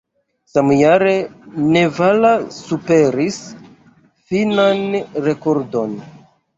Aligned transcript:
Samjare 0.53 1.11
Nevala 1.75 2.33
superis 2.57 3.41
finnan 4.33 5.03
rekordon. 5.31 5.99